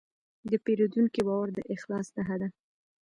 [0.49, 2.47] د پیرودونکي باور د اخلاص نښه ده.